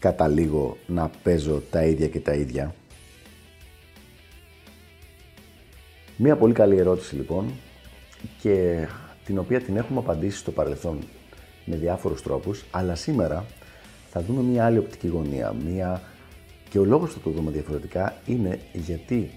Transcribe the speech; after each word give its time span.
καταλήγω 0.00 0.76
να 0.86 1.10
παίζω 1.22 1.62
τα 1.70 1.84
ίδια 1.84 2.08
και 2.08 2.20
τα 2.20 2.34
ίδια. 2.34 2.74
Μία 6.16 6.36
πολύ 6.36 6.52
καλή 6.52 6.76
ερώτηση 6.76 7.14
λοιπόν 7.14 7.52
και 8.40 8.86
την 9.24 9.38
οποία 9.38 9.60
την 9.60 9.76
έχουμε 9.76 9.98
απαντήσει 9.98 10.38
στο 10.38 10.50
παρελθόν 10.50 10.98
με 11.64 11.76
διάφορους 11.76 12.22
τρόπους, 12.22 12.64
αλλά 12.70 12.94
σήμερα 12.94 13.46
θα 14.10 14.22
δούμε 14.22 14.42
μία 14.42 14.64
άλλη 14.64 14.78
οπτική 14.78 15.08
γωνία, 15.08 15.54
μία... 15.64 16.02
και 16.70 16.78
ο 16.78 16.84
λόγος 16.84 17.12
που 17.12 17.20
το 17.20 17.30
δούμε 17.30 17.50
διαφορετικά 17.50 18.16
είναι 18.26 18.58
γιατί 18.72 19.30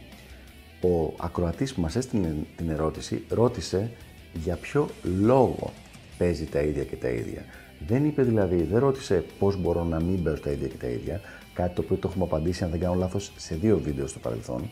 ο 0.82 1.13
ακροατής 1.18 1.73
που 1.73 1.82
μας 1.82 1.95
έστειλε 1.95 2.27
την 2.55 2.70
ερώτηση 2.70 3.23
ρώτησε 3.30 3.91
για 4.34 4.55
ποιο 4.55 4.90
λόγο 5.04 5.73
παίζει 6.18 6.45
τα 6.45 6.60
ίδια 6.60 6.84
και 6.84 6.95
τα 6.95 7.10
ίδια. 7.10 7.45
Δεν 7.87 8.05
είπε 8.05 8.23
δηλαδή, 8.23 8.63
δεν 8.63 8.79
ρώτησε 8.79 9.26
πώς 9.39 9.57
μπορώ 9.57 9.84
να 9.84 9.99
μην 10.01 10.23
παίζω 10.23 10.41
τα 10.41 10.51
ίδια 10.51 10.67
και 10.67 10.77
τα 10.77 10.87
ίδια, 10.87 11.21
κάτι 11.53 11.76
το 11.76 11.81
οποίο 11.81 11.95
το 11.95 12.07
έχουμε 12.07 12.23
απαντήσει, 12.23 12.63
αν 12.63 12.70
δεν 12.70 12.79
κάνω 12.79 12.93
λάθος, 12.93 13.31
σε 13.35 13.55
δύο 13.55 13.79
βίντεο 13.79 14.07
στο 14.07 14.20
παρελθόν. 14.20 14.70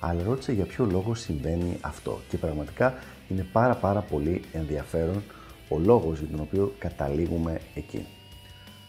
Αλλά 0.00 0.22
ρώτησε 0.22 0.52
για 0.52 0.64
ποιο 0.64 0.84
λόγο 0.84 1.14
συμβαίνει 1.14 1.76
αυτό. 1.80 2.20
Και 2.28 2.36
πραγματικά 2.36 2.94
είναι 3.28 3.46
πάρα 3.52 3.74
πάρα 3.74 4.00
πολύ 4.00 4.42
ενδιαφέρον 4.52 5.22
ο 5.68 5.78
λόγος 5.78 6.18
για 6.18 6.28
τον 6.28 6.40
οποίο 6.40 6.74
καταλήγουμε 6.78 7.60
εκεί. 7.74 8.06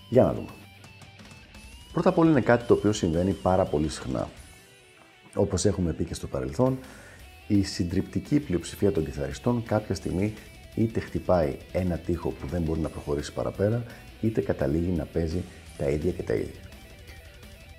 Για 0.09 0.23
να 0.23 0.33
δούμε. 0.33 0.49
Πρώτα 1.93 2.09
απ' 2.09 2.17
όλα 2.17 2.29
είναι 2.29 2.41
κάτι 2.41 2.65
το 2.65 2.73
οποίο 2.73 2.91
συμβαίνει 2.91 3.31
πάρα 3.31 3.65
πολύ 3.65 3.89
συχνά. 3.89 4.29
Όπως 5.33 5.65
έχουμε 5.65 5.93
πει 5.93 6.05
και 6.05 6.13
στο 6.13 6.27
παρελθόν, 6.27 6.79
η 7.47 7.63
συντριπτική 7.63 8.39
πλειοψηφία 8.39 8.91
των 8.91 9.05
κιθαριστών 9.05 9.63
κάποια 9.63 9.95
στιγμή 9.95 10.33
είτε 10.75 10.99
χτυπάει 10.99 11.55
ένα 11.71 11.97
τείχο 11.97 12.29
που 12.29 12.47
δεν 12.47 12.61
μπορεί 12.61 12.79
να 12.79 12.89
προχωρήσει 12.89 13.33
παραπέρα, 13.33 13.83
είτε 14.21 14.41
καταλήγει 14.41 14.91
να 14.91 15.05
παίζει 15.05 15.43
τα 15.77 15.89
ίδια 15.89 16.11
και 16.11 16.23
τα 16.23 16.33
ίδια. 16.33 16.59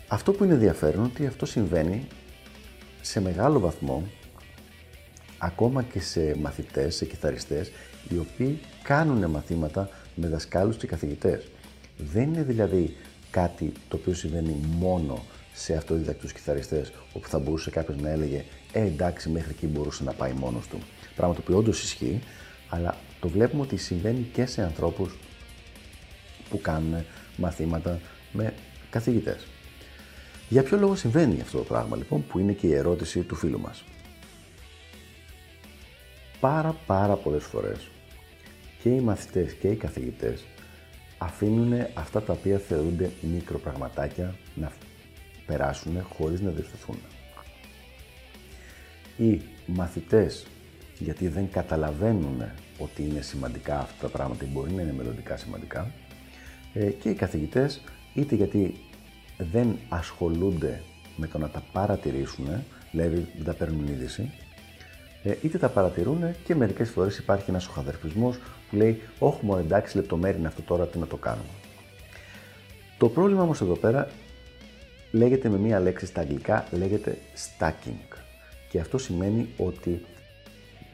Αυτό 0.08 0.32
που 0.32 0.44
είναι 0.44 0.52
ενδιαφέρον 0.52 1.05
ότι 1.05 1.27
αυτό 1.27 1.47
συμβαίνει 1.47 2.06
σε 3.00 3.20
μεγάλο 3.20 3.60
βαθμό 3.60 4.06
ακόμα 5.38 5.82
και 5.82 6.00
σε 6.00 6.36
μαθητές, 6.41 6.94
σε 6.94 7.05
κιθαριστές, 7.05 7.70
οι 8.08 8.19
οποίοι 8.19 8.60
κάνουν 8.82 9.30
μαθήματα 9.30 9.88
με 10.14 10.28
δασκάλους 10.28 10.77
και 10.77 10.86
καθηγητές. 10.86 11.48
Δεν 11.97 12.22
είναι 12.22 12.42
δηλαδή 12.42 12.97
κάτι 13.30 13.72
το 13.88 13.97
οποίο 13.97 14.14
συμβαίνει 14.14 14.56
μόνο 14.78 15.25
σε 15.54 15.77
αυτοδιδακτούς 15.77 16.32
κιθαριστές, 16.32 16.92
όπου 17.12 17.28
θα 17.28 17.38
μπορούσε 17.38 17.70
κάποιος 17.70 18.00
να 18.00 18.10
έλεγε 18.10 18.44
«Ε, 18.72 18.80
εντάξει, 18.80 19.28
μέχρι 19.28 19.50
εκεί 19.50 19.66
μπορούσε 19.66 20.04
να 20.04 20.12
πάει 20.12 20.32
μόνος 20.32 20.66
του». 20.66 20.78
Πράγμα 21.16 21.34
το 21.34 21.41
οποίο 21.42 21.56
όντως 21.56 21.82
ισχύει, 21.82 22.20
αλλά 22.70 22.96
το 23.20 23.28
βλέπουμε 23.28 23.62
ότι 23.62 23.76
συμβαίνει 23.76 24.30
και 24.32 24.46
σε 24.46 24.62
ανθρώπους 24.62 25.16
που 26.50 26.60
κάνουν 26.60 27.04
μαθήματα 27.36 28.00
με 28.32 28.54
καθηγητές. 28.91 29.47
Για 30.48 30.62
ποιο 30.62 30.78
λόγο 30.78 30.94
συμβαίνει 30.94 31.41
αυτό 31.41 31.59
το 31.59 31.64
πράγμα 31.64 31.97
λοιπόν 31.97 32.26
που 32.26 32.38
είναι 32.38 32.53
και 32.53 32.66
η 32.66 32.75
ερώτηση 32.75 33.20
του 33.20 33.34
φίλου 33.34 33.60
μας. 33.60 33.84
Πάρα 36.41 36.76
πάρα 36.86 37.16
πολλές 37.16 37.44
φορές 37.44 37.88
και 38.82 38.88
οι 38.88 39.00
μαθητές 39.00 39.53
και 39.53 39.69
οι 39.69 39.76
καθηγητές 39.76 40.44
αφήνουν 41.19 41.86
αυτά 41.94 42.22
τα 42.22 42.32
οποία 42.32 42.59
θεωρούνται 42.59 43.10
μικροπραγματάκια 43.20 44.34
να 44.54 44.72
περάσουν 45.47 46.03
χωρίς 46.03 46.41
να 46.41 46.50
διορθωθούν. 46.50 46.98
Οι 49.16 49.41
μαθητές 49.66 50.47
γιατί 51.00 51.28
δεν 51.28 51.50
καταλαβαίνουν 51.50 52.43
ότι 52.78 53.03
είναι 53.03 53.21
σημαντικά 53.21 53.78
αυτά 53.78 54.06
τα 54.06 54.09
πράγματα 54.09 54.44
ή 54.44 54.49
μπορεί 54.49 54.72
να 54.72 54.83
είναι 54.83 54.93
μελλοντικά 54.93 55.37
σημαντικά 55.37 55.91
ε, 56.75 56.84
και 56.91 57.09
οι 57.09 57.15
καθηγητές 57.15 57.83
είτε 58.15 58.34
γιατί 58.34 58.75
δεν 59.39 59.78
ασχολούνται 59.89 60.83
με 61.16 61.27
το 61.27 61.39
να 61.39 61.49
τα 61.49 61.62
παρατηρήσουν, 61.72 62.47
δηλαδή 62.91 63.27
δεν 63.37 63.44
τα 63.44 63.53
παίρνουν 63.53 63.87
είδηση, 63.87 64.31
ε, 65.22 65.34
είτε 65.43 65.59
τα 65.59 65.69
παρατηρούν 65.69 66.34
και 66.44 66.55
μερικές 66.55 66.91
φορές 66.91 67.19
υπάρχει 67.19 67.50
ένας 67.50 67.66
οχαδερφισμός 67.66 68.39
που 68.71 68.77
λέει 68.77 69.00
«Όχι 69.19 69.44
μόνο 69.44 69.60
εντάξει 69.60 69.97
λεπτομέρεια 69.97 70.39
είναι 70.39 70.49
αυτό 70.49 70.62
τώρα, 70.62 70.87
τι 70.87 70.99
να 70.99 71.06
το 71.06 71.16
κάνουμε». 71.16 71.49
Το 72.99 73.09
πρόβλημα 73.09 73.43
όμως 73.43 73.60
εδώ 73.60 73.75
πέρα 73.75 74.09
λέγεται 75.12 75.49
με 75.49 75.59
μία 75.59 75.81
λέξη 75.81 76.06
στα 76.06 76.21
αγγλικά, 76.21 76.66
λέγεται 76.71 77.19
stacking. 77.34 78.16
Και 78.71 78.81
αυτό 78.81 78.99
σημαίνει 78.99 79.49
ότι 79.56 80.05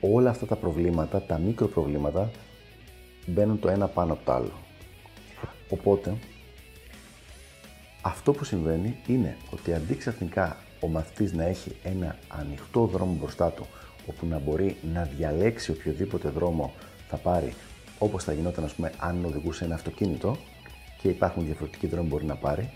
όλα 0.00 0.30
αυτά 0.30 0.46
τα 0.46 0.56
προβλήματα, 0.56 1.22
τα 1.22 1.38
μικροπροβλήματα, 1.38 2.30
μπαίνουν 3.26 3.58
το 3.58 3.68
ένα 3.68 3.86
πάνω 3.86 4.12
από 4.12 4.24
το 4.24 4.32
άλλο. 4.32 4.52
Οπότε, 5.68 6.14
αυτό 8.02 8.32
που 8.32 8.44
συμβαίνει 8.44 8.96
είναι 9.06 9.36
ότι 9.50 9.74
αντί 9.74 9.94
ξαφνικά 9.94 10.56
ο 10.80 10.88
μαθητής 10.88 11.32
να 11.32 11.44
έχει 11.44 11.76
ένα 11.82 12.16
ανοιχτό 12.28 12.84
δρόμο 12.84 13.16
μπροστά 13.20 13.50
του, 13.50 13.66
όπου 14.08 14.26
να 14.26 14.38
μπορεί 14.38 14.76
να 14.92 15.02
διαλέξει 15.16 15.70
οποιοδήποτε 15.70 16.28
δρόμο 16.28 16.72
θα 17.08 17.16
πάρει, 17.16 17.54
όπως 17.98 18.24
θα 18.24 18.32
γινόταν 18.32 18.64
ας 18.64 18.72
πούμε 18.72 18.92
αν 18.98 19.24
οδηγούσε 19.24 19.64
ένα 19.64 19.74
αυτοκίνητο 19.74 20.36
και 21.02 21.08
υπάρχουν 21.08 21.44
διαφορετικοί 21.44 21.86
δρόμοι 21.86 22.08
που 22.08 22.14
μπορεί 22.14 22.26
να 22.26 22.36
πάρει, 22.36 22.70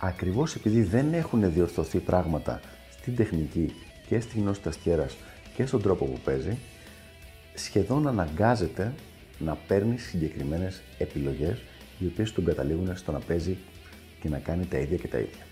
ακριβώς 0.00 0.54
επειδή 0.54 0.82
δεν 0.82 1.14
έχουν 1.14 1.52
διορθωθεί 1.52 1.98
πράγματα 1.98 2.60
στην 2.90 3.16
τεχνική 3.16 3.74
και 4.08 4.20
στη 4.20 4.38
γνώση 4.38 4.60
της 4.60 4.76
και 5.60 5.66
στον 5.66 5.82
τρόπο 5.82 6.04
που 6.04 6.18
παίζει, 6.24 6.58
σχεδόν 7.54 8.08
αναγκάζεται 8.08 8.92
να 9.38 9.56
παίρνει 9.66 9.98
συγκεκριμένες 9.98 10.82
επιλογές 10.98 11.62
οι 11.98 12.06
οποίες 12.06 12.32
τον 12.32 12.44
καταλήγουν 12.44 12.96
στο 12.96 13.12
να 13.12 13.18
παίζει 13.18 13.56
και 14.20 14.28
να 14.28 14.38
κάνει 14.38 14.66
τα 14.66 14.78
ίδια 14.78 14.96
και 14.96 15.08
τα 15.08 15.18
ίδια. 15.18 15.42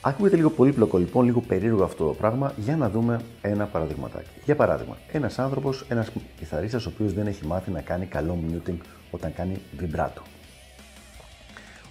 Ακούγεται 0.00 0.36
λίγο 0.36 0.50
πολύπλοκο 0.50 0.98
λοιπόν, 0.98 1.24
λίγο 1.24 1.40
περίεργο 1.40 1.84
αυτό 1.84 2.06
το 2.06 2.12
πράγμα, 2.12 2.54
για 2.56 2.76
να 2.76 2.90
δούμε 2.90 3.20
ένα 3.42 3.66
παραδειγματάκι. 3.66 4.30
Για 4.44 4.56
παράδειγμα, 4.56 4.96
ένας 5.12 5.38
άνθρωπος, 5.38 5.84
ένας 5.88 6.10
κιθαρίστας, 6.38 6.86
ο 6.86 6.90
οποίος 6.94 7.12
δεν 7.12 7.26
έχει 7.26 7.46
μάθει 7.46 7.70
να 7.70 7.80
κάνει 7.80 8.06
καλό 8.06 8.38
muting 8.50 8.78
όταν 9.10 9.34
κάνει 9.34 9.60
βιμπράτο. 9.78 10.22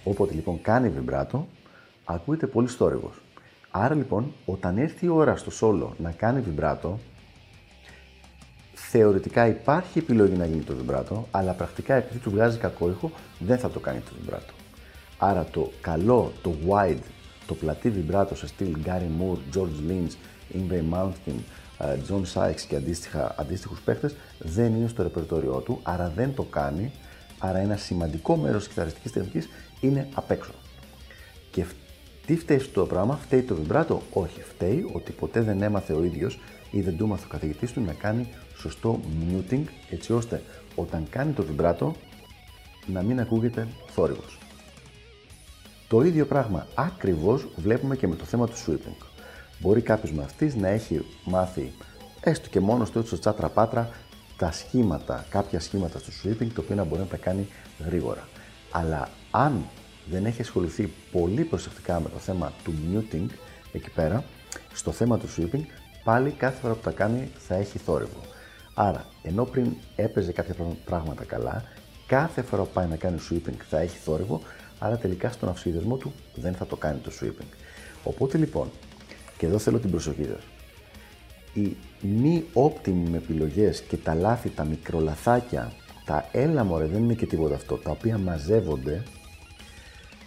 Όποτε 0.04 0.34
λοιπόν 0.34 0.62
κάνει 0.62 0.88
βιμπράτο, 0.88 1.46
ακούγεται 2.04 2.46
πολύ 2.46 2.68
στόρυβο. 2.68 3.10
Άρα 3.74 3.94
λοιπόν, 3.94 4.32
όταν 4.44 4.78
έρθει 4.78 5.06
η 5.06 5.08
ώρα 5.08 5.36
στο 5.36 5.50
σόλο 5.50 5.94
να 5.98 6.10
κάνει 6.10 6.40
βιμπράτο, 6.40 6.98
θεωρητικά 8.74 9.46
υπάρχει 9.46 9.98
επιλογή 9.98 10.36
να 10.36 10.46
γίνει 10.46 10.62
το 10.62 10.74
βιμπράτο, 10.74 11.26
αλλά 11.30 11.52
πρακτικά 11.52 11.94
επειδή 11.94 12.18
του 12.18 12.30
βγάζει 12.30 12.58
κακό 12.58 12.88
ήχο, 12.88 13.10
δεν 13.38 13.58
θα 13.58 13.70
το 13.70 13.80
κάνει 13.80 14.00
το 14.00 14.10
βιμπράτο. 14.20 14.52
Άρα 15.18 15.44
το 15.44 15.70
καλό, 15.80 16.32
το 16.42 16.54
wide, 16.68 17.02
το 17.46 17.54
πλατή 17.54 17.90
βιμπράτο 17.90 18.34
σε 18.34 18.46
στυλ 18.46 18.76
Gary 18.84 19.20
Moore, 19.20 19.56
George 19.56 19.90
Lynch, 19.90 20.12
Ingray 20.54 20.94
Malmsteen, 20.94 21.40
ε, 21.78 21.96
John 22.08 22.22
Sykes 22.34 22.60
και 22.68 22.76
αντίστοιχα, 22.76 23.34
αντίστοιχους 23.38 23.80
παίχτες 23.80 24.14
δεν 24.38 24.74
είναι 24.74 24.88
στο 24.88 25.02
ρεπερτόριό 25.02 25.60
του, 25.60 25.80
άρα 25.82 26.12
δεν 26.16 26.34
το 26.34 26.42
κάνει, 26.42 26.92
άρα 27.38 27.58
ένα 27.58 27.76
σημαντικό 27.76 28.36
μέρος 28.36 28.58
της 28.58 28.68
κιθαριστικής 28.68 29.12
τεχνικής 29.12 29.48
είναι 29.80 30.08
απ' 30.14 30.30
έξω. 30.30 30.52
Και 31.50 31.64
τι 32.26 32.36
φταίει 32.36 32.56
αυτό 32.56 32.80
το 32.80 32.86
πράγμα, 32.86 33.16
φταίει 33.16 33.42
το 33.42 33.54
βιμπράτο, 33.54 34.02
όχι, 34.12 34.42
φταίει 34.42 34.90
ότι 34.92 35.12
ποτέ 35.12 35.40
δεν 35.40 35.62
έμαθε 35.62 35.92
ο 35.92 36.04
ίδιος 36.04 36.38
ή 36.70 36.80
δεν 36.80 36.96
του 36.96 37.04
έμαθε 37.04 37.24
ο 37.26 37.28
καθηγητής 37.28 37.72
του 37.72 37.80
να 37.80 37.92
κάνει 37.92 38.28
σωστό 38.56 39.00
muting 39.30 39.64
έτσι 39.90 40.12
ώστε 40.12 40.42
όταν 40.74 41.06
κάνει 41.10 41.32
το 41.32 41.42
βιμπράτο 41.42 41.94
να 42.86 43.02
μην 43.02 43.20
ακούγεται 43.20 43.68
θόρυβος. 43.86 44.38
Το 45.88 46.02
ίδιο 46.02 46.26
πράγμα 46.26 46.66
ακριβώς 46.74 47.48
βλέπουμε 47.56 47.96
και 47.96 48.06
με 48.06 48.14
το 48.14 48.24
θέμα 48.24 48.46
του 48.46 48.56
sweeping. 48.66 49.06
Μπορεί 49.58 49.80
κάποιος 49.80 50.12
μαθητής 50.12 50.54
να 50.54 50.68
έχει 50.68 51.04
μάθει 51.24 51.72
έστω 52.20 52.48
και 52.48 52.60
μόνος 52.60 52.90
του 52.90 52.98
έτσι 52.98 53.18
τσάτρα 53.18 53.48
πάτρα 53.48 53.90
τα 54.36 54.52
σχήματα, 54.52 55.26
κάποια 55.28 55.60
σχήματα 55.60 55.98
στο 55.98 56.10
sweeping, 56.22 56.46
το 56.54 56.60
οποίο 56.60 56.74
να 56.76 56.84
μπορεί 56.84 57.00
να 57.00 57.06
τα 57.06 57.16
κάνει 57.16 57.48
γρήγορα. 57.86 58.28
Αλλά 58.70 59.08
αν 59.30 59.64
δεν 60.10 60.24
έχει 60.24 60.40
ασχοληθεί 60.40 60.90
πολύ 61.12 61.42
προσεκτικά 61.42 62.00
με 62.00 62.08
το 62.08 62.18
θέμα 62.18 62.52
του 62.64 62.74
muting 62.92 63.26
εκεί 63.72 63.90
πέρα, 63.90 64.24
στο 64.72 64.92
θέμα 64.92 65.18
του 65.18 65.26
sweeping, 65.36 65.64
πάλι 66.04 66.30
κάθε 66.30 66.60
φορά 66.60 66.74
που 66.74 66.80
τα 66.80 66.90
κάνει 66.90 67.30
θα 67.38 67.54
έχει 67.54 67.78
θόρυβο. 67.78 68.20
Άρα, 68.74 69.06
ενώ 69.22 69.44
πριν 69.44 69.66
έπαιζε 69.96 70.32
κάποια 70.32 70.54
πράγματα 70.84 71.24
καλά, 71.24 71.64
κάθε 72.06 72.42
φορά 72.42 72.62
που 72.62 72.70
πάει 72.72 72.86
να 72.86 72.96
κάνει 72.96 73.18
sweeping 73.30 73.56
θα 73.68 73.78
έχει 73.78 73.98
θόρυβο, 73.98 74.40
άρα 74.78 74.96
τελικά 74.96 75.30
στον 75.30 75.48
αυσίδεσμό 75.48 75.96
του 75.96 76.12
δεν 76.34 76.54
θα 76.54 76.66
το 76.66 76.76
κάνει 76.76 76.98
το 76.98 77.10
sweeping. 77.20 77.46
Οπότε 78.04 78.38
λοιπόν, 78.38 78.70
και 79.38 79.46
εδώ 79.46 79.58
θέλω 79.58 79.78
την 79.78 79.90
προσοχή 79.90 80.24
σας, 80.24 80.42
οι 81.54 81.76
μη 82.00 82.44
όπτιμοι 82.52 83.16
επιλογές 83.16 83.80
και 83.80 83.96
τα 83.96 84.14
λάθη, 84.14 84.48
τα 84.48 84.64
μικρολαθάκια, 84.64 85.72
τα 86.04 86.28
έλα 86.32 86.64
μωρέ 86.64 86.86
δεν 86.86 87.02
είναι 87.02 87.14
και 87.14 87.26
τίποτα 87.26 87.54
αυτό, 87.54 87.76
τα 87.76 87.90
οποία 87.90 88.18
μαζεύονται, 88.18 89.02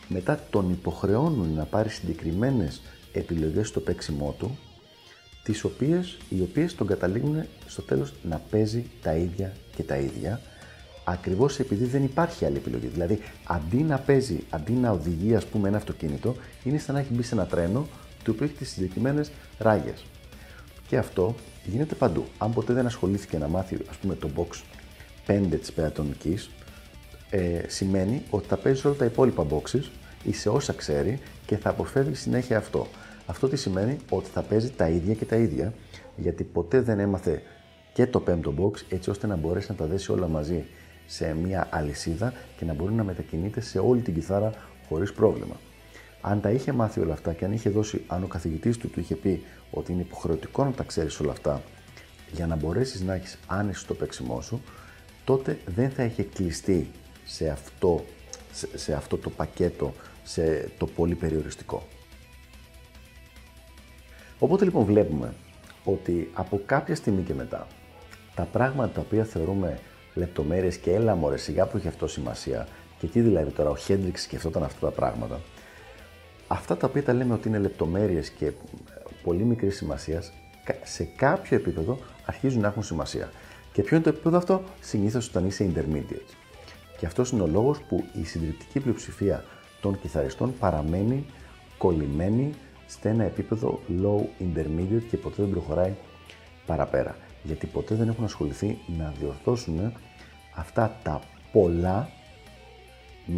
μετά 0.07 0.39
τον 0.49 0.69
υποχρεώνουν 0.71 1.53
να 1.55 1.63
πάρει 1.63 1.89
συγκεκριμένες 1.89 2.81
επιλογές 3.11 3.67
στο 3.67 3.79
παίξιμό 3.79 4.35
του, 4.39 4.57
τις 5.43 5.63
οποίες, 5.63 6.17
οι 6.29 6.41
οποίες 6.41 6.75
τον 6.75 6.87
καταλήγουν 6.87 7.45
στο 7.67 7.81
τέλος 7.81 8.13
να 8.23 8.41
παίζει 8.49 8.85
τα 9.01 9.15
ίδια 9.15 9.53
και 9.75 9.83
τα 9.83 9.97
ίδια, 9.97 10.41
ακριβώς 11.03 11.59
επειδή 11.59 11.85
δεν 11.85 12.03
υπάρχει 12.03 12.45
άλλη 12.45 12.57
επιλογή. 12.57 12.87
Δηλαδή, 12.87 13.19
αντί 13.43 13.77
να 13.77 13.97
παίζει, 13.97 14.43
αντί 14.49 14.71
να 14.71 14.91
οδηγεί, 14.91 15.35
ας 15.35 15.45
πούμε, 15.45 15.67
ένα 15.67 15.77
αυτοκίνητο, 15.77 16.35
είναι 16.63 16.77
σαν 16.77 16.95
να 16.95 17.01
έχει 17.01 17.13
μπει 17.13 17.23
σε 17.23 17.35
ένα 17.35 17.45
τρένο, 17.45 17.87
το 18.23 18.31
οποίο 18.31 18.45
έχει 18.45 18.55
τις 18.55 18.69
συγκεκριμένες 18.69 19.31
ράγες. 19.57 20.05
Και 20.87 20.97
αυτό 20.97 21.35
γίνεται 21.65 21.95
παντού. 21.95 22.25
Αν 22.37 22.53
ποτέ 22.53 22.73
δεν 22.73 22.85
ασχολήθηκε 22.85 23.37
να 23.37 23.47
μάθει, 23.47 23.77
ας 23.89 23.95
πούμε, 23.97 24.15
το 24.15 24.29
box 24.35 24.61
5 25.27 25.57
της 25.59 25.71
πεατονικής, 25.71 26.49
ε, 27.35 27.61
σημαίνει 27.67 28.23
ότι 28.29 28.47
θα 28.47 28.57
παίζεις 28.57 28.85
όλα 28.85 28.95
τα 28.95 29.05
υπόλοιπα 29.05 29.45
boxes 29.49 29.83
ή 30.23 30.33
σε 30.33 30.49
όσα 30.49 30.73
ξέρει 30.73 31.19
και 31.45 31.57
θα 31.57 31.69
αποφεύγεις 31.69 32.19
συνέχεια 32.19 32.57
αυτό. 32.57 32.87
Αυτό 33.25 33.47
τι 33.47 33.55
σημαίνει; 33.55 33.97
Ότι 34.09 34.29
θα 34.29 34.41
παίζει 34.41 34.69
τα 34.69 34.89
ίδια 34.89 35.13
και 35.13 35.25
τα 35.25 35.35
ίδια, 35.35 35.73
γιατί 36.15 36.43
ποτέ 36.43 36.81
δεν 36.81 36.99
έμαθε 36.99 37.41
και 37.93 38.07
το 38.07 38.19
πέμπτο 38.19 38.53
box 38.59 38.81
έτσι 38.89 39.09
ώστε 39.09 39.27
να 39.27 39.35
μπορέσει 39.35 39.67
να 39.69 39.75
τα 39.75 39.85
δέσει 39.85 40.11
όλα 40.11 40.27
μαζί 40.27 40.65
σε 41.05 41.33
μια 41.33 41.67
αλυσίδα 41.71 42.33
και 42.57 42.65
να 42.65 42.73
μπορεί 42.73 42.93
να 42.93 43.03
μετακινείται 43.03 43.61
σε 43.61 43.79
όλη 43.79 44.01
την 44.01 44.13
κιθάρα 44.13 44.51
χωρίς 44.89 45.13
πρόβλημα. 45.13 45.55
Αν 46.21 46.41
τα 46.41 46.49
είχε 46.51 46.71
μάθει 46.71 46.99
όλα 46.99 47.13
αυτά 47.13 47.33
και 47.33 47.45
αν 47.45 47.51
είχε 47.51 47.69
δώσει, 47.69 48.03
αν 48.07 48.23
ο 48.23 48.27
καθηγητής 48.27 48.77
του 48.77 48.89
του 48.89 48.99
είχε 48.99 49.15
πει 49.15 49.43
ότι 49.71 49.91
είναι 49.91 50.01
υποχρεωτικό 50.01 50.63
να 50.63 50.71
τα 50.71 50.83
ξέρεις 50.83 51.19
όλα 51.19 51.31
αυτά 51.31 51.61
για 52.31 52.47
να 52.47 52.55
μπορέσεις 52.55 53.01
να 53.01 53.13
έχεις 53.13 53.37
άνεση 53.47 53.79
στο 53.79 53.93
παίξιμό 53.93 54.41
σου, 54.41 54.61
τότε 55.23 55.57
δεν 55.65 55.89
θα 55.89 56.03
είχε 56.03 56.23
κλειστεί 56.23 56.91
σε 57.25 57.49
αυτό, 57.49 58.05
σε, 58.75 58.93
αυτό 58.93 59.17
το 59.17 59.29
πακέτο, 59.29 59.93
σε 60.23 60.69
το 60.77 60.85
πολύ 60.85 61.15
περιοριστικό. 61.15 61.87
Οπότε 64.39 64.63
λοιπόν 64.63 64.85
βλέπουμε 64.85 65.33
ότι 65.83 66.29
από 66.33 66.61
κάποια 66.65 66.95
στιγμή 66.95 67.21
και 67.21 67.33
μετά 67.33 67.67
τα 68.35 68.43
πράγματα 68.43 68.93
τα 68.93 69.01
οποία 69.01 69.23
θεωρούμε 69.23 69.79
λεπτομέρειες 70.13 70.77
και 70.77 70.93
έλα 70.93 71.15
μωρέ, 71.15 71.37
σιγά 71.37 71.65
που 71.65 71.77
έχει 71.77 71.87
αυτό 71.87 72.07
σημασία, 72.07 72.67
και 72.99 73.07
τι 73.07 73.21
δηλαδή 73.21 73.51
τώρα 73.51 73.69
ο 73.69 73.75
Χέντριξ 73.75 74.21
σκεφτόταν 74.21 74.63
αυτά 74.63 74.85
τα 74.85 74.91
πράγματα, 74.91 75.41
αυτά 76.47 76.77
τα 76.77 76.87
οποία 76.87 77.03
τα 77.03 77.13
λέμε 77.13 77.33
ότι 77.33 77.47
είναι 77.47 77.59
λεπτομέρειες 77.59 78.29
και 78.29 78.51
πολύ 79.23 79.43
μικρή 79.43 79.69
σημασία, 79.69 80.23
σε 80.83 81.03
κάποιο 81.03 81.57
επίπεδο 81.57 81.99
αρχίζουν 82.25 82.61
να 82.61 82.67
έχουν 82.67 82.83
σημασία. 82.83 83.31
Και 83.73 83.81
ποιο 83.81 83.95
είναι 83.95 84.05
το 84.05 84.09
επίπεδο 84.09 84.37
αυτό, 84.37 84.63
συνήθως 84.81 85.27
όταν 85.27 85.45
είσαι 85.45 85.71
intermediate. 85.73 86.44
Και 86.97 87.05
αυτός 87.05 87.31
είναι 87.31 87.41
ο 87.41 87.47
λόγος 87.47 87.79
που 87.81 88.03
η 88.13 88.23
συντριπτική 88.23 88.79
πλειοψηφία 88.79 89.43
των 89.81 89.99
κιθαριστών 89.99 90.57
παραμένει 90.59 91.25
κολλημένη 91.77 92.53
σε 92.85 93.09
ένα 93.09 93.23
επίπεδο 93.23 93.79
low 94.01 94.43
intermediate 94.43 95.03
και 95.09 95.17
ποτέ 95.17 95.41
δεν 95.41 95.49
προχωράει 95.51 95.93
παραπέρα. 96.65 97.15
Γιατί 97.43 97.67
ποτέ 97.67 97.95
δεν 97.95 98.07
έχουν 98.07 98.23
ασχοληθεί 98.23 98.77
να 98.97 99.13
διορθώσουν 99.19 99.93
αυτά 100.55 100.99
τα 101.03 101.21
πολλά 101.51 102.09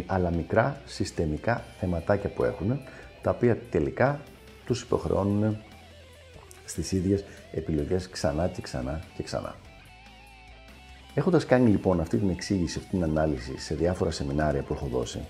αλλά 0.06 0.30
μικρά 0.30 0.80
συστημικά 0.84 1.64
θεματάκια 1.78 2.30
που 2.30 2.44
έχουν, 2.44 2.80
τα 3.22 3.30
οποία 3.30 3.58
τελικά 3.70 4.20
τους 4.66 4.82
υποχρεώνουν 4.82 5.56
στις 6.64 6.92
ίδιες 6.92 7.24
επιλογές 7.52 8.08
ξανά 8.08 8.48
και 8.48 8.62
ξανά 8.62 9.00
και 9.16 9.22
ξανά. 9.22 9.54
Έχοντας 11.18 11.46
κάνει 11.46 11.70
λοιπόν 11.70 12.00
αυτή 12.00 12.16
την 12.16 12.30
εξήγηση, 12.30 12.78
αυτή 12.78 12.90
την 12.90 13.02
ανάλυση 13.02 13.58
σε 13.58 13.74
διάφορα 13.74 14.10
σεμινάρια 14.10 14.62
που 14.62 14.74
έχω 14.74 14.86
δώσει, 14.86 15.20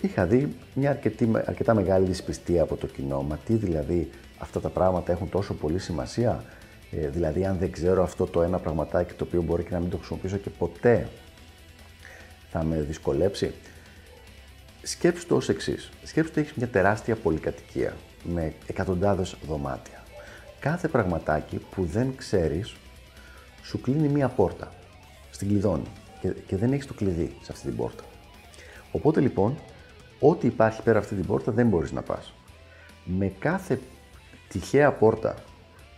είχα 0.00 0.26
δει 0.26 0.56
μια 0.74 0.90
αρκετή, 0.90 1.30
αρκετά 1.46 1.74
μεγάλη 1.74 2.06
δυσπιστία 2.06 2.62
από 2.62 2.76
το 2.76 2.86
κοινό. 2.86 3.22
Μα 3.22 3.36
τι 3.36 3.54
δηλαδή 3.54 4.10
αυτά 4.38 4.60
τα 4.60 4.68
πράγματα 4.68 5.12
έχουν 5.12 5.28
τόσο 5.28 5.54
πολύ 5.54 5.78
σημασία; 5.78 6.44
Ε, 6.90 7.08
δηλαδή 7.08 7.44
αν 7.46 7.58
δεν 7.58 7.72
ξέρω 7.72 8.02
αυτό 8.02 8.26
το 8.26 8.42
ένα 8.42 8.58
πραγματάκι 8.58 9.12
το 9.12 9.24
οποίο 9.24 9.42
μπορεί 9.42 9.62
και 9.62 9.72
να 9.72 9.80
μην 9.80 9.90
το 9.90 9.96
χρησιμοποιήσω 9.96 10.36
και 10.36 10.50
ποτέ 10.50 11.08
θα 12.50 12.64
με 12.64 12.76
δυσκολέψει; 12.80 13.54
Σκέψου 14.82 15.26
το 15.26 15.34
ως 15.34 15.48
εξής. 15.48 15.90
Σκέψου 16.02 16.30
ότι 16.30 16.40
έχεις 16.40 16.52
μια 16.54 16.68
τεράστια 16.68 17.16
πολυκατοικία 17.16 17.96
με 18.22 18.52
εκατοντάδες 18.66 19.36
δωμάτια. 19.46 20.02
Κάθε 20.60 20.88
πραγματάκι 20.88 21.60
που 21.70 21.84
δεν 21.84 22.14
ξέρεις 22.16 22.74
σου 23.68 23.80
κλείνει 23.80 24.08
μία 24.08 24.28
πόρτα. 24.28 24.72
Στην 25.30 25.48
κλειδώνει 25.48 25.88
και, 26.20 26.28
και 26.46 26.56
δεν 26.56 26.72
έχεις 26.72 26.86
το 26.86 26.94
κλειδί 26.94 27.36
σε 27.40 27.52
αυτή 27.52 27.66
την 27.66 27.76
πόρτα. 27.76 28.02
Οπότε 28.92 29.20
λοιπόν, 29.20 29.56
ό,τι 30.20 30.46
υπάρχει 30.46 30.82
πέρα 30.82 30.98
αυτή 30.98 31.14
την 31.14 31.26
πόρτα 31.26 31.52
δεν 31.52 31.68
μπορείς 31.68 31.92
να 31.92 32.02
πας. 32.02 32.32
Με 33.04 33.32
κάθε 33.38 33.80
τυχαία 34.48 34.92
πόρτα 34.92 35.34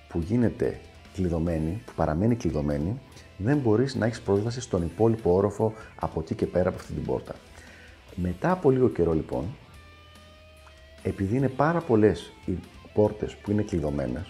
που 0.08 0.18
γίνεται 0.18 0.80
κλειδωμένη, 1.14 1.82
που 1.86 1.92
παραμένει 1.96 2.36
κλειδωμένη, 2.36 3.00
δεν 3.36 3.58
μπορείς 3.58 3.94
να 3.94 4.06
έχεις 4.06 4.20
πρόσβαση 4.20 4.60
στον 4.60 4.82
υπόλοιπο 4.82 5.34
όροφο 5.34 5.74
από 6.00 6.20
εκεί 6.20 6.34
και 6.34 6.46
πέρα 6.46 6.68
από 6.68 6.78
αυτή 6.78 6.92
την 6.92 7.04
πόρτα. 7.04 7.34
Μετά 8.14 8.50
από 8.50 8.70
λίγο 8.70 8.88
καιρό 8.88 9.12
λοιπόν, 9.12 9.44
επειδή 11.02 11.36
είναι 11.36 11.48
πάρα 11.48 11.80
πολλές 11.80 12.32
οι 12.44 12.58
πόρτες 12.94 13.34
που 13.34 13.50
είναι 13.50 13.62
κλειδωμένες, 13.62 14.26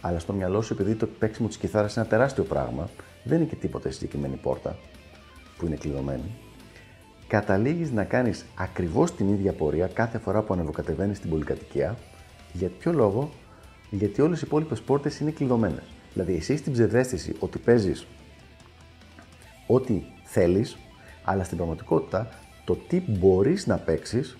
αλλά 0.00 0.18
στο 0.18 0.32
μυαλό 0.32 0.62
σου, 0.62 0.72
επειδή 0.72 0.94
το 0.94 1.06
παίξιμο 1.06 1.48
της 1.48 1.56
κιθάρας 1.56 1.94
είναι 1.94 2.04
ένα 2.04 2.16
τεράστιο 2.16 2.44
πράγμα, 2.44 2.90
δεν 3.24 3.38
είναι 3.38 3.46
και 3.46 3.56
τίποτα 3.56 3.88
η 3.88 3.92
συγκεκριμένη 3.92 4.36
πόρτα 4.36 4.76
που 5.58 5.66
είναι 5.66 5.76
κλειδωμένη. 5.76 6.30
Καταλήγεις 7.26 7.92
να 7.92 8.04
κάνεις 8.04 8.44
ακριβώς 8.54 9.14
την 9.14 9.28
ίδια 9.28 9.52
πορεία 9.52 9.86
κάθε 9.86 10.18
φορά 10.18 10.42
που 10.42 10.54
ανεβοκατεβαίνεις 10.54 11.16
στην 11.16 11.30
πολυκατοικία. 11.30 11.96
Για 12.52 12.68
ποιο 12.78 12.92
λόγο, 12.92 13.30
γιατί 13.90 14.20
όλες 14.20 14.40
οι 14.40 14.44
υπόλοιπες 14.46 14.80
πόρτες 14.80 15.20
είναι 15.20 15.30
κλειδωμένες. 15.30 15.82
Δηλαδή, 16.12 16.34
εσύ 16.34 16.52
έχεις 16.52 16.64
την 16.64 16.72
ψευδέστηση 16.72 17.36
ότι 17.38 17.58
παίζεις 17.58 18.06
ό,τι 19.66 20.02
θέλεις, 20.24 20.76
αλλά 21.24 21.44
στην 21.44 21.56
πραγματικότητα 21.56 22.28
το 22.64 22.74
τι 22.74 23.02
μπορείς 23.06 23.66
να 23.66 23.76
παίξεις 23.76 24.36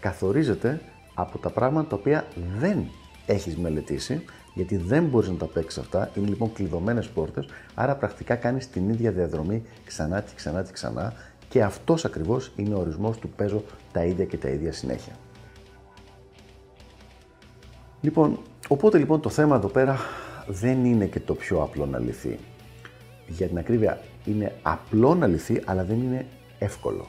καθορίζεται 0.00 0.80
από 1.14 1.38
τα 1.38 1.50
πράγματα 1.50 1.88
τα 1.88 1.96
οποία 1.96 2.26
δεν 2.58 2.90
έχεις 3.26 3.56
μελετήσει, 3.56 4.24
γιατί 4.54 4.76
δεν 4.76 5.04
μπορείς 5.04 5.28
να 5.28 5.36
τα 5.36 5.46
παίξεις 5.46 5.78
αυτά. 5.78 6.10
Είναι 6.14 6.26
λοιπόν 6.26 6.52
κλειδωμένες 6.52 7.08
πόρτες, 7.08 7.46
άρα 7.74 7.96
πρακτικά 7.96 8.34
κάνεις 8.34 8.70
την 8.70 8.88
ίδια 8.88 9.10
διαδρομή 9.10 9.62
ξανά 9.84 10.20
και 10.20 10.32
ξανά 10.34 10.62
και 10.62 10.72
ξανά. 10.72 11.12
Και 11.48 11.62
αυτός 11.62 12.04
ακριβώς 12.04 12.52
είναι 12.56 12.74
ο 12.74 12.78
ορισμός 12.78 13.18
του 13.18 13.28
παίζω 13.28 13.64
τα 13.92 14.04
ίδια 14.04 14.24
και 14.24 14.36
τα 14.36 14.48
ίδια 14.48 14.72
συνέχεια. 14.72 15.12
Λοιπόν, 18.00 18.38
οπότε 18.68 18.98
λοιπόν 18.98 19.20
το 19.20 19.28
θέμα 19.28 19.56
εδώ 19.56 19.68
πέρα 19.68 19.98
δεν 20.46 20.84
είναι 20.84 21.06
και 21.06 21.20
το 21.20 21.34
πιο 21.34 21.62
απλό 21.62 21.86
να 21.86 21.98
λυθεί. 21.98 22.38
Για 23.26 23.46
την 23.46 23.58
ακρίβεια 23.58 24.00
είναι 24.24 24.52
απλό 24.62 25.14
να 25.14 25.26
λυθεί, 25.26 25.62
αλλά 25.64 25.84
δεν 25.84 26.02
είναι 26.02 26.26
εύκολο. 26.58 27.06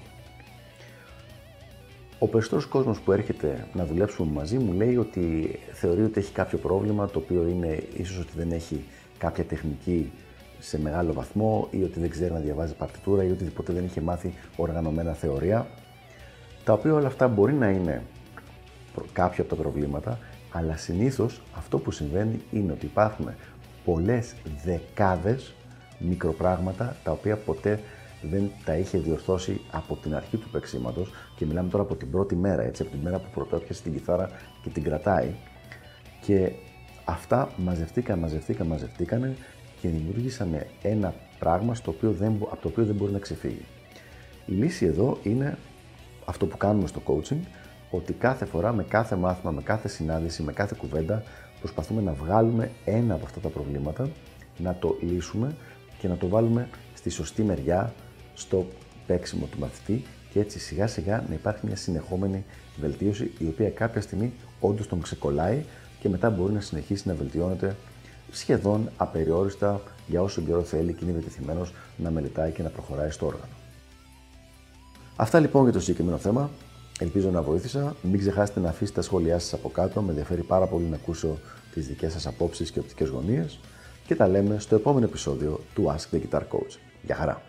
Ο 2.20 2.28
περισσότερος 2.28 2.66
κόσμος 2.66 3.00
που 3.00 3.12
έρχεται 3.12 3.68
να 3.74 3.86
δουλέψουμε 3.86 4.32
μαζί 4.32 4.58
μου 4.58 4.74
λέει 4.74 4.98
ότι 4.98 5.56
θεωρεί 5.72 6.04
ότι 6.04 6.20
έχει 6.20 6.32
κάποιο 6.32 6.58
πρόβλημα 6.58 7.08
το 7.08 7.20
οποίο 7.20 7.48
είναι 7.48 7.84
ίσως 7.98 8.20
ότι 8.20 8.32
δεν 8.36 8.52
έχει 8.52 8.84
κάποια 9.18 9.44
τεχνική 9.44 10.12
σε 10.60 10.80
μεγάλο 10.80 11.14
βαθμό 11.14 11.68
ή 11.72 11.84
ότι 11.84 12.00
δεν 12.00 12.10
ξέρει 12.10 12.34
να 12.34 12.40
διαβάζει 12.40 12.74
παρτιτούρα 12.74 13.24
ή 13.24 13.32
ότι 13.32 13.44
ποτέ 13.44 13.74
δεν 13.74 13.86
είχε 13.86 14.02
μάθει 14.02 14.34
οργανωμένα 14.56 15.14
θεωρία. 15.14 15.68
Τα 16.64 16.74
οποία 16.74 16.94
όλα 16.94 17.08
αυτά 17.08 17.28
μπορεί 17.28 17.54
να 17.54 17.70
είναι 17.70 18.04
κάποια 19.14 19.44
από 19.44 19.56
τα 19.56 19.62
προβλήματα, 19.62 20.20
αλλά 20.52 20.78
συνήθως 20.78 21.42
αυτό 21.58 21.78
που 21.78 21.92
συμβαίνει 21.92 22.42
είναι 22.52 22.72
ότι 22.72 22.86
υπάρχουν 22.86 23.30
πολλές 23.86 24.36
δεκάδες 24.64 25.54
μικροπράγματα 26.00 26.96
τα 27.04 27.12
οποία 27.12 27.36
ποτέ 27.36 27.80
δεν 28.22 28.52
τα 28.66 28.78
είχε 28.78 28.98
διορθώσει 28.98 29.62
από 29.72 29.96
την 29.96 30.16
αρχή 30.16 30.38
του 30.38 30.50
παίξήματος 30.50 31.12
και 31.36 31.46
μιλάμε 31.46 31.70
τώρα 31.70 31.84
από 31.84 31.96
την 31.96 32.12
πρώτη 32.12 32.36
μέρα, 32.36 32.62
έτσι, 32.64 32.82
από 32.82 32.92
την 32.92 33.00
μέρα 33.00 33.20
που 33.20 33.30
πρωτόπιασε 33.34 33.82
την 33.82 33.94
κιθάρα 33.94 34.30
και 34.64 34.70
την 34.70 34.84
κρατάει. 34.84 35.34
Και 36.22 36.52
αυτά 37.06 37.50
μαζευτήκαν, 37.58 38.20
μαζευτήκαν, 38.20 38.68
μαζευτήκαν 38.68 39.36
και 39.82 39.88
δημιούργησαν 39.88 40.66
ένα 40.82 41.14
πράγμα 41.40 41.76
στο 41.76 41.92
οποίο 41.92 42.12
δεν, 42.12 42.32
από 42.32 42.62
το 42.62 42.68
οποίο 42.68 42.86
δεν 42.86 42.96
μπορεί 42.96 43.12
να 43.12 43.20
ξεφύγει. 43.20 43.66
Η 44.46 44.52
λύση 44.52 44.86
εδώ 44.86 45.18
είναι 45.24 45.58
αυτό 46.26 46.46
που 46.46 46.58
κάνουμε 46.58 46.88
στο 46.88 47.02
coaching, 47.06 47.40
ότι 47.92 48.14
κάθε 48.14 48.46
φορά 48.46 48.74
με 48.74 48.84
κάθε 48.84 49.16
μάθημα, 49.16 49.52
με 49.52 49.62
κάθε 49.62 49.88
συνάντηση, 49.88 50.44
με 50.44 50.52
κάθε 50.52 50.76
κουβέντα 50.78 51.24
προσπαθούμε 51.60 52.02
να 52.02 52.14
βγάλουμε 52.14 52.72
ένα 52.86 53.14
από 53.14 53.26
αυτά 53.26 53.40
τα 53.40 53.50
προβλήματα, 53.50 54.10
να 54.58 54.76
το 54.76 54.98
λύσουμε 55.02 55.56
και 56.00 56.08
να 56.08 56.18
το 56.18 56.28
βάλουμε 56.28 56.70
στη 56.94 57.10
σωστή 57.10 57.44
μεριά, 57.44 57.94
στο 58.38 58.66
παίξιμο 59.08 59.46
του 59.46 59.60
μαθητή 59.60 60.06
και 60.34 60.40
έτσι 60.40 60.60
σιγά 60.60 60.88
σιγά 60.88 61.24
να 61.28 61.34
υπάρχει 61.34 61.66
μια 61.66 61.76
συνεχόμενη 61.76 62.46
βελτίωση 62.80 63.32
η 63.38 63.48
οποία 63.48 63.70
κάποια 63.70 64.02
στιγμή 64.02 64.34
όντως 64.60 64.88
τον 64.88 65.02
ξεκολλάει 65.02 65.64
και 66.00 66.10
μετά 66.10 66.30
μπορεί 66.30 66.54
να 66.54 66.62
συνεχίσει 66.62 67.08
να 67.08 67.14
βελτιώνεται 67.14 67.76
σχεδόν 68.32 68.90
απεριόριστα 68.98 69.82
για 70.08 70.22
όσο 70.22 70.42
καιρό 70.42 70.64
θέλει 70.64 70.94
και 70.94 71.04
είναι 71.04 71.14
διατεθειμένος 71.14 71.74
να 71.98 72.12
μελετάει 72.12 72.52
και 72.52 72.64
να 72.64 72.70
προχωράει 72.70 73.10
στο 73.10 73.26
όργανο. 73.26 73.52
Αυτά 75.16 75.40
λοιπόν 75.40 75.64
για 75.64 75.74
το 75.74 75.80
συγκεκριμένο 75.80 76.18
θέμα. 76.18 76.50
Ελπίζω 77.00 77.30
να 77.30 77.42
βοήθησα. 77.42 77.96
Μην 78.02 78.20
ξεχάσετε 78.20 78.60
να 78.60 78.70
αφήσετε 78.70 78.96
τα 78.96 79.02
σχόλιά 79.02 79.40
σας 79.40 79.54
από 79.54 79.70
κάτω. 79.70 80.02
Με 80.02 80.10
ενδιαφέρει 80.10 80.42
πάρα 80.42 80.66
πολύ 80.66 80.86
να 80.86 80.96
ακούσω 80.96 81.38
τις 81.74 81.88
δικές 81.88 82.12
σας 82.12 82.28
απόψεις 82.28 82.72
και 82.72 82.80
οπτικές 82.80 83.10
γωνίες. 83.10 83.60
Και 84.08 84.16
τα 84.16 84.28
λέμε 84.28 84.60
στο 84.60 84.76
επόμενο 84.76 85.06
επεισόδιο 85.06 85.60
του 85.74 85.96
Ask 85.96 86.16
the 86.16 86.20
Guitar 86.20 86.42
Coach. 86.42 86.78
Γεια 87.04 87.16
χαρά! 87.16 87.42